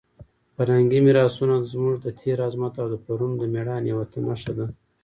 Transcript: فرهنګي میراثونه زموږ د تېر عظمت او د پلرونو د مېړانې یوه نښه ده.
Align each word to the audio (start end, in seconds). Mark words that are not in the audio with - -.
فرهنګي 0.55 0.99
میراثونه 1.05 1.55
زموږ 1.71 1.95
د 2.05 2.07
تېر 2.19 2.37
عظمت 2.47 2.73
او 2.81 2.87
د 2.93 2.95
پلرونو 3.03 3.35
د 3.39 3.43
مېړانې 3.53 3.89
یوه 3.91 4.05
نښه 4.27 4.53
ده. 4.57 4.67